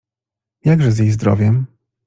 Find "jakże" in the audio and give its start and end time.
0.65-0.91